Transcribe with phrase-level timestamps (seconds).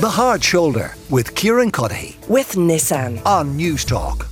[0.00, 3.20] The Hard Shoulder with Kieran Cuddihy with Nissan.
[3.26, 4.26] on Newstalk.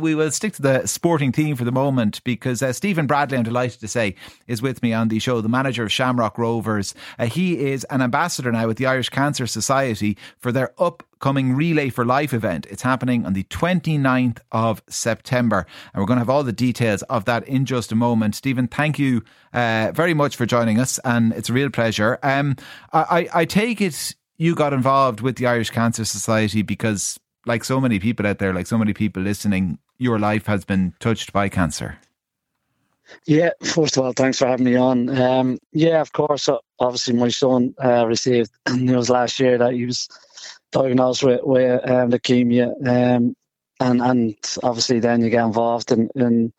[0.00, 3.44] We will stick to the sporting theme for the moment because uh, Stephen Bradley, I'm
[3.44, 6.94] delighted to say, is with me on the show, the manager of Shamrock Rovers.
[7.18, 10.74] Uh, he is an ambassador now with the Irish Cancer Society for their
[11.22, 12.66] upcoming Relay for Life event.
[12.68, 15.64] It's happening on the 29th of September,
[15.94, 18.34] and we're going to have all the details of that in just a moment.
[18.34, 19.22] Stephen, thank you
[19.52, 22.18] uh, very much for joining us, and it's a real pleasure.
[22.24, 22.56] Um,
[22.92, 27.80] I, I take it you got involved with the Irish Cancer Society because like so
[27.80, 31.48] many people out there, like so many people listening, your life has been touched by
[31.48, 31.98] cancer.
[33.26, 35.08] Yeah, first of all, thanks for having me on.
[35.20, 36.48] Um, yeah, of course.
[36.48, 40.08] uh, Obviously, my son uh, received news last year that he was
[40.72, 43.36] diagnosed with, with um, leukemia, um,
[43.80, 46.52] and and obviously then you get involved in in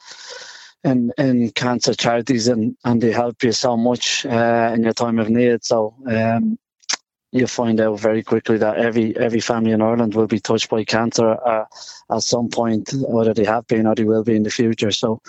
[0.83, 5.19] in, in cancer charities, and and they help you so much uh, in your time
[5.19, 5.65] of need.
[5.65, 5.95] So.
[6.07, 6.57] Um,
[7.35, 10.83] you find out very quickly that every every family in Ireland will be touched by
[10.83, 11.65] cancer uh,
[12.11, 14.91] at some point, whether they have been or they will be in the future.
[14.91, 15.19] So,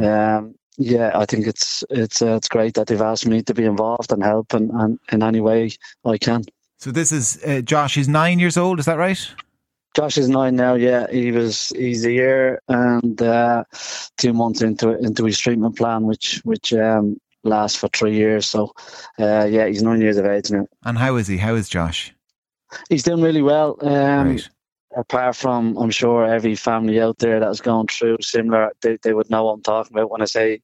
[0.00, 3.64] um, yeah, I think it's it's uh, it's great that they've asked me to be
[3.64, 5.70] involved and help and in any way
[6.04, 6.44] I can.
[6.82, 7.94] So this is uh, Josh.
[7.94, 8.80] He's nine years old.
[8.80, 9.34] Is that right?
[9.94, 10.74] Josh is nine now.
[10.74, 13.62] Yeah, he was he's a year and uh,
[14.18, 18.46] two months into into his treatment plan, which which um, lasts for three years.
[18.46, 18.72] So,
[19.20, 20.66] uh, yeah, he's nine years of age now.
[20.84, 21.36] And how is he?
[21.36, 22.12] How is Josh?
[22.88, 23.78] He's doing really well.
[23.80, 24.48] Um, Right.
[24.96, 29.30] apart from I'm sure every family out there that's gone through similar, they, they would
[29.30, 30.60] know what I'm talking about when I say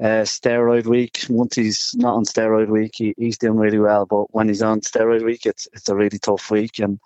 [0.00, 1.24] uh, steroid week.
[1.28, 4.06] Once he's not on steroid week, he, he's doing really well.
[4.06, 6.78] But when he's on steroid week, it's it's a really tough week.
[6.78, 7.00] And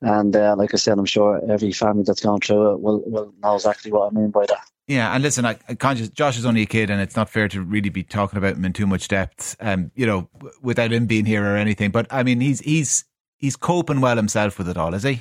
[0.00, 3.32] and uh, like I said, I'm sure every family that's gone through it will will
[3.42, 4.64] know exactly what I mean by that.
[4.88, 7.48] Yeah, and listen, I, I conscious Josh is only a kid, and it's not fair
[7.48, 9.56] to really be talking about him in too much depth.
[9.60, 11.90] Um, you know, w- without him being here or anything.
[11.90, 13.04] But I mean, he's he's
[13.38, 15.20] he's coping well himself with it all, is he?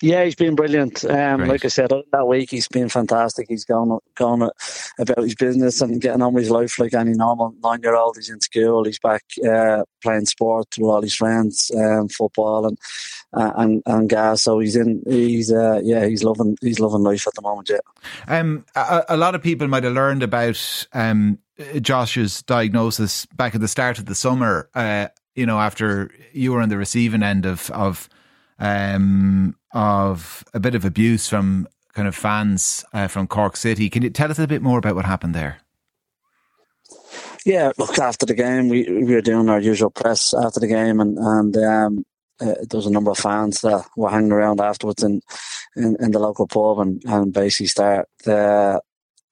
[0.00, 1.04] Yeah, he's been brilliant.
[1.04, 3.46] Um, like I said, that week he's been fantastic.
[3.48, 4.50] He's gone gone
[4.98, 8.16] about his business and getting on with his life like any normal nine year old.
[8.16, 8.84] He's in school.
[8.84, 12.78] He's back uh, playing sport with all his friends, um, football and
[13.32, 14.42] uh, and and gas.
[14.42, 15.02] So he's in.
[15.06, 17.70] He's uh, yeah, he's loving he's loving life at the moment.
[17.70, 17.78] Yeah.
[18.28, 21.38] Um, a, a lot of people might have learned about um,
[21.80, 24.68] Josh's diagnosis back at the start of the summer.
[24.74, 28.08] Uh, you know, after you were on the receiving end of of
[28.58, 33.88] um, of a bit of abuse from kind of fans uh, from Cork City.
[33.88, 35.58] Can you tell us a bit more about what happened there?
[37.44, 41.00] Yeah, look, after the game, we, we were doing our usual press after the game,
[41.00, 42.04] and and um,
[42.40, 45.20] uh, there was a number of fans that were hanging around afterwards in
[45.76, 48.80] in, in the local pub, and, and basically start uh,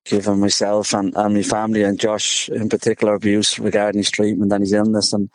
[0.05, 4.63] giving myself and, and my family and Josh in particular abuse regarding his treatment and
[4.63, 5.31] his illness, and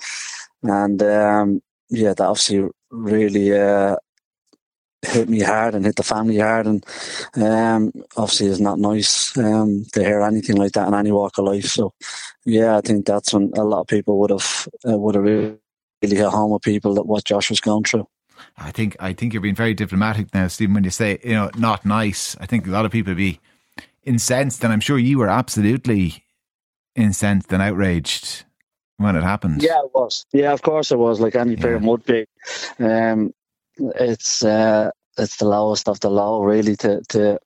[0.62, 3.96] and um, yeah, that obviously really uh,
[5.08, 6.86] hit me hard and hit the family hard, and
[7.36, 11.46] um, obviously it's not nice um, to hear anything like that in any walk of
[11.46, 11.66] life.
[11.66, 11.94] So
[12.46, 15.58] yeah, I think that's when a lot of people would have uh, would have really
[16.02, 18.08] hit home with people that what Josh was going through.
[18.58, 20.74] I think I think you're being very diplomatic now, Stephen.
[20.76, 23.40] When you say you know not nice, I think a lot of people would be
[24.04, 26.24] incensed, and I'm sure you were absolutely
[26.96, 28.44] incensed and outraged
[28.98, 29.62] when it happened.
[29.64, 30.26] Yeah, it was.
[30.34, 31.20] Yeah, of course it was.
[31.20, 31.62] Like any Yeah.
[31.62, 32.26] parent would be.
[32.80, 33.34] Um,
[33.78, 37.40] it's uh, it's the lowest of the low, really, to to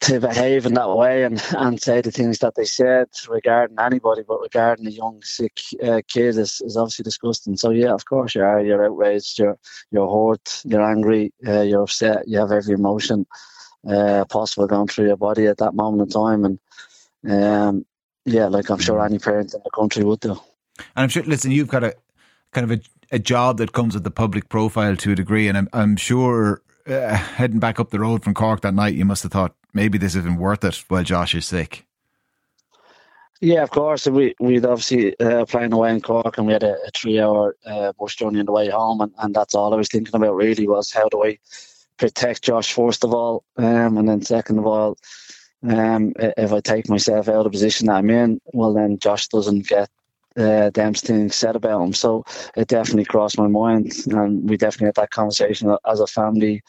[0.00, 4.22] to behave in that way and, and say the things that they said regarding anybody,
[4.26, 7.56] but regarding a young sick uh, kid is, is obviously disgusting.
[7.56, 8.60] So yeah, of course you are.
[8.60, 9.38] You're outraged.
[9.38, 9.58] You're
[9.90, 10.62] you're hurt.
[10.64, 11.32] You're angry.
[11.46, 12.28] Uh, you're upset.
[12.28, 13.26] You have every emotion
[13.88, 16.58] uh, possible going through your body at that moment in time, and
[17.30, 17.86] um,
[18.24, 20.32] yeah, like I'm sure any parent in the country would do.
[20.32, 21.94] And I'm sure, listen, you've got a
[22.52, 22.82] kind of a,
[23.14, 26.62] a job that comes with the public profile to a degree, and I'm, I'm sure
[26.88, 29.98] uh, heading back up the road from Cork that night, you must have thought maybe
[29.98, 31.86] this isn't worth it while Josh is sick.
[33.40, 34.06] Yeah, of course.
[34.08, 37.92] We we'd obviously uh, playing away in Cork, and we had a, a three-hour uh,
[37.92, 40.34] bus journey on the way home, and, and that's all I was thinking about.
[40.34, 41.38] Really, was how do I
[41.96, 44.98] protect Josh first of all, um, and then second of all,
[45.62, 49.28] um, if I take myself out of the position that I'm in, well, then Josh
[49.28, 49.88] doesn't get
[50.36, 51.92] uh, them things said about him.
[51.92, 52.24] So
[52.56, 56.62] it definitely crossed my mind, and we definitely had that conversation as a family.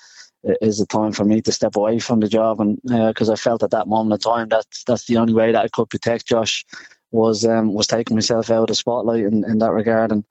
[0.44, 3.35] It is the time for me to step away from the job, and because I
[3.35, 6.27] felt at that moment in time that that's the only way that I could protect
[6.27, 6.63] Josh
[7.12, 10.23] was um, was taking myself out of the spotlight in, in that regard, and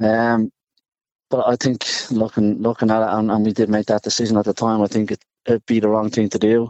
[0.00, 0.50] um,
[1.30, 4.44] but I think looking looking at it, and, and we did make that decision at
[4.44, 4.82] the time.
[4.82, 6.68] I think it, it'd be the wrong thing to do.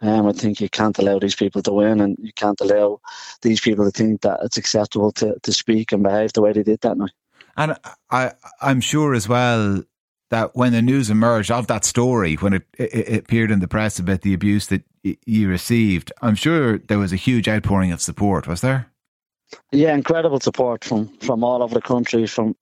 [0.00, 3.00] Um, I think you can't allow these people to win, and you can't allow
[3.42, 6.62] these people to think that it's acceptable to, to speak and behave the way they
[6.62, 7.12] did that night.
[7.56, 7.76] And
[8.10, 9.84] I, I'm sure as well
[10.30, 13.68] that when the news emerged of that story, when it, it, it appeared in the
[13.68, 17.92] press about the abuse that y- you received, I'm sure there was a huge outpouring
[17.92, 18.48] of support.
[18.48, 18.90] Was there?
[19.70, 22.56] Yeah, incredible support from from all over the country, from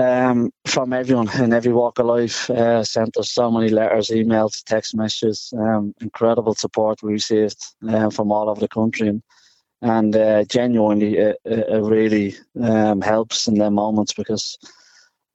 [0.00, 2.50] um, from everyone in every walk of life.
[2.50, 5.52] Uh, sent us so many letters, emails, text messages.
[5.56, 9.22] Um, incredible support we received uh, from all over the country, and,
[9.82, 14.58] and uh, genuinely, it, it really um, helps in their moments because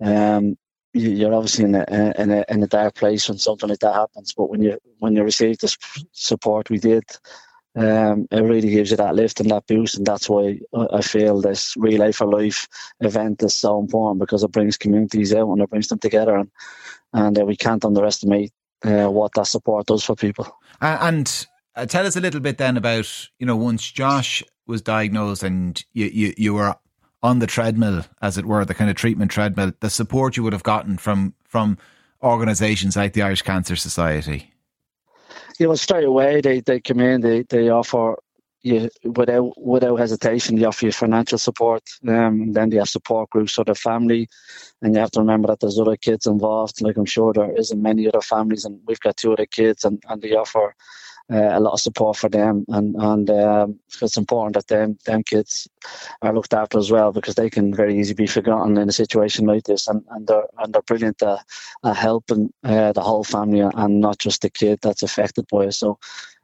[0.01, 0.57] um,
[0.93, 4.33] you're obviously in a, in a in a dark place when something like that happens.
[4.33, 5.75] But when you when you receive the
[6.11, 7.03] support we did,
[7.75, 10.59] um, it really gives you that lift and that boost, and that's why
[10.91, 12.67] I feel this Relay for Life
[12.99, 16.51] event is so important because it brings communities out and it brings them together, and
[17.13, 18.51] and uh, we can't underestimate
[18.85, 20.55] uh, what that support does for people.
[20.81, 25.41] And uh, tell us a little bit then about you know once Josh was diagnosed
[25.41, 26.75] and you you, you were
[27.23, 30.53] on the treadmill, as it were, the kind of treatment treadmill, the support you would
[30.53, 31.79] have gotten from from
[32.21, 34.52] organisations like the Irish Cancer Society?
[35.59, 38.17] You know, straight away they, they come in, they, they offer
[38.63, 41.83] you without without hesitation, they offer you financial support.
[42.07, 44.29] Um, then they have support groups for the family,
[44.81, 46.81] and you have to remember that there's other kids involved.
[46.81, 50.01] Like I'm sure there isn't many other families, and we've got two other kids, and,
[50.07, 50.75] and they offer
[51.29, 55.67] a lot of support for them, and and um, it's important that them them kids
[56.21, 59.45] are looked after as well because they can very easily be forgotten in a situation
[59.45, 61.39] like this, and, and they're and they're brilliant at,
[61.83, 65.73] at helping uh, the whole family and not just the kid that's affected by it.
[65.73, 65.97] So,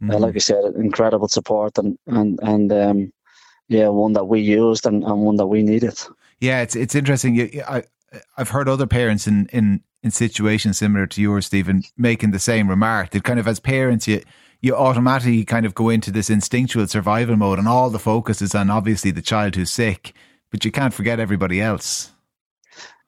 [0.09, 3.13] uh, like I said, incredible support and and and um,
[3.67, 5.99] yeah, one that we used and, and one that we needed.
[6.39, 7.61] Yeah, it's it's interesting.
[7.67, 7.83] I
[8.37, 12.69] I've heard other parents in in in situations similar to yours, Stephen, making the same
[12.69, 13.09] remark.
[13.11, 14.21] That kind of as parents, you
[14.61, 18.53] you automatically kind of go into this instinctual survival mode, and all the focus is
[18.53, 20.13] on obviously the child who's sick,
[20.51, 22.11] but you can't forget everybody else.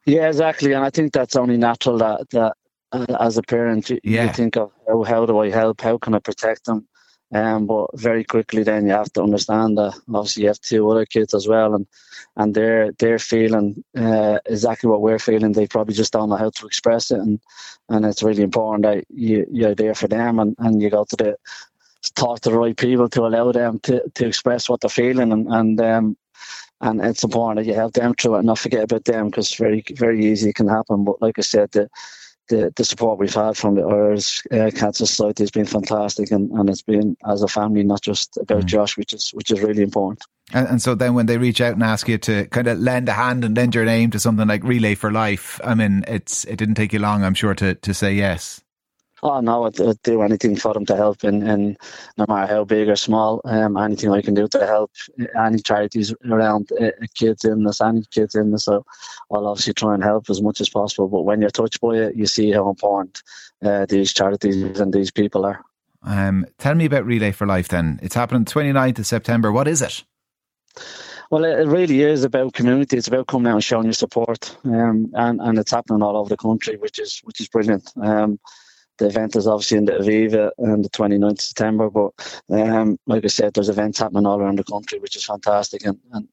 [0.06, 2.54] Yeah, exactly, and I think that's only natural that that
[2.92, 4.26] uh, as a parent you, yeah.
[4.26, 6.88] you think of oh, how do I help, how can I protect them,
[7.34, 11.06] um, but very quickly then you have to understand that obviously you have two other
[11.06, 11.88] kids as well, and
[12.36, 15.54] and they're they're feeling uh, exactly what we're feeling.
[15.54, 17.40] They probably just don't know how to express it, and
[17.90, 21.16] and it's really important that you you're there for them, and, and you go to
[21.16, 21.38] the
[22.16, 25.48] talk to the right people to allow them to, to express what they're feeling, and
[25.48, 26.18] and um,
[26.82, 29.54] and it's important that you help them through it and not forget about them because
[29.56, 31.06] very very easy it can happen.
[31.06, 31.90] But like I said, the
[32.52, 36.52] the, the support we've had from the Irish uh, Cancer Society has been fantastic, and,
[36.52, 38.66] and it's been as a family, not just about mm.
[38.66, 40.24] Josh, which is which is really important.
[40.54, 43.08] And, and, so then, when they reach out and ask you to kind of lend
[43.08, 46.44] a hand and lend your name to something like Relay for Life, I mean, it's
[46.46, 48.62] it didn't take you long, I'm sure, to to say yes.
[49.24, 51.78] Oh no, I'd, I'd, do anything for them to help, and, and
[52.18, 54.92] no matter how big or small, um, anything I can do to help
[55.40, 58.84] any charities around uh, kids in this, any kids in this, so
[59.32, 61.08] I'll obviously try and help as much as possible.
[61.08, 63.22] But when you're touched by it, you see how important
[63.64, 65.64] uh, these charities and these people are.
[66.04, 68.00] Um, tell me about Relay for Life then.
[68.02, 69.52] It's happening 29th of September.
[69.52, 70.04] What is it?
[71.30, 72.98] Well, it really is about community.
[72.98, 76.28] It's about coming out and showing your support, um, and and it's happening all over
[76.28, 77.90] the country, which is which is brilliant.
[78.02, 78.38] Um,
[79.02, 82.12] the event is obviously in the Aviva on the 29th of September, but
[82.50, 86.00] um, like I said, there's events happening all around the country, which is fantastic, and,
[86.14, 86.28] and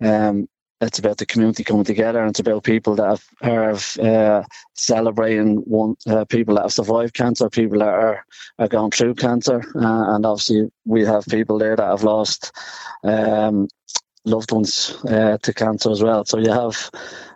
[0.00, 0.48] um,
[0.80, 5.56] it's about the community coming together, and it's about people that have, are uh, celebrating
[5.58, 8.24] one uh, people that have survived cancer, people that are
[8.58, 12.52] are going through cancer, uh, and obviously we have people there that have lost
[13.04, 13.68] um,
[14.28, 16.24] loved ones uh, to cancer as well.
[16.24, 16.90] So you have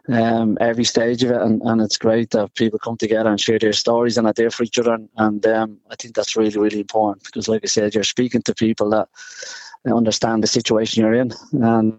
[0.09, 3.59] um, every stage of it, and, and it's great that people come together and share
[3.59, 4.95] their stories and are there for each other.
[4.95, 8.43] And, and um, I think that's really, really important because, like I said, you're speaking
[8.43, 9.09] to people that
[9.87, 11.99] understand the situation you're in, and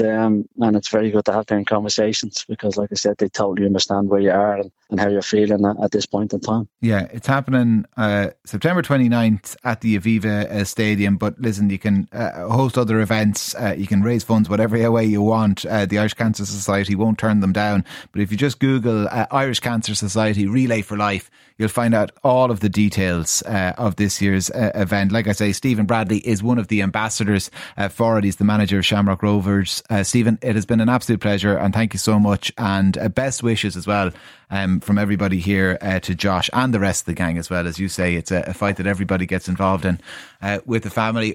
[0.00, 3.66] um, and it's very good to have them conversations because, like I said, they totally
[3.66, 6.68] understand where you are and, and how you're feeling at, at, this point in time.
[6.80, 11.16] Yeah, it's happening uh, September 29th at the Aviva uh, Stadium.
[11.16, 15.04] But listen, you can uh, host other events, uh, you can raise funds whatever way
[15.04, 15.66] you want.
[15.66, 17.84] Uh, the Irish Cancer Society won't turn them down.
[18.12, 22.12] But if you just Google uh, Irish Cancer Society Relay for Life, you'll find out
[22.22, 25.12] all of the details of this year's event.
[25.12, 27.50] Like I say, Stephen Bradley is one of the ambassadors
[27.90, 28.24] for it.
[28.24, 31.72] He's the manager of Shamrock Rovers uh, Stephen, it has been an absolute pleasure and
[31.72, 32.52] thank you so much.
[32.58, 34.10] And uh, best wishes as well
[34.50, 37.66] um, from everybody here uh, to Josh and the rest of the gang as well.
[37.66, 40.00] As you say, it's a, a fight that everybody gets involved in
[40.42, 41.34] uh, with the family.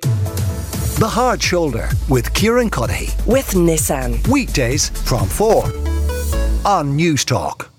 [0.98, 3.26] The Hard Shoulder with Kieran Cuddihy.
[3.26, 4.26] With Nissan.
[4.28, 5.66] Weekdays from 4
[6.66, 7.75] on Newstalk.